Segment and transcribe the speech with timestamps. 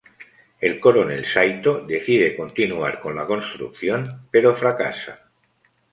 [0.61, 5.29] El coronel Saito decide continuar con la construcción, pero fracasa.